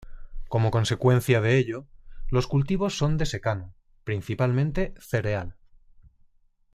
[0.49, 1.85] Como consecuencia de ello,
[2.29, 5.57] los cultivos son de secano, principalmente cereal.